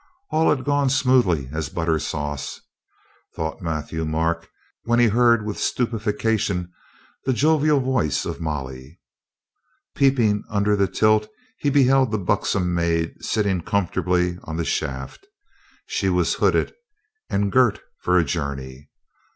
[0.31, 2.59] All had gone smoothly as a butter sauce,
[3.35, 4.49] thought Matthieu Marc,
[4.83, 6.71] when he heard with stupefaction
[7.25, 8.99] the jovial voice of Molly.
[9.95, 11.27] Peeping under the tilt
[11.59, 15.27] he beheld that buxom maid sitting comfortably on the shaft.
[15.85, 16.73] She was hooded
[17.29, 18.89] and girt for a journey.